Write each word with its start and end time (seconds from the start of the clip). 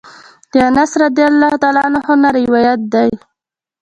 د 0.51 0.55
انس 0.69 0.91
رضی 1.03 1.23
الله 1.31 1.53
عنه 1.85 1.99
نه 2.23 2.29
روايت 2.39 2.79
دی: 2.93 3.09